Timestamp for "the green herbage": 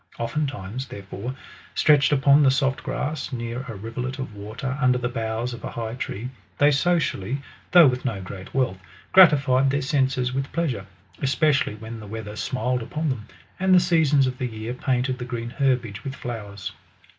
15.19-16.03